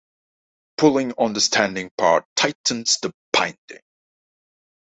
Pulling 0.79 1.11
on 1.19 1.33
the 1.33 1.41
standing 1.41 1.91
part 1.95 2.25
tightens 2.35 2.97
the 3.03 3.13
binding. 3.31 3.83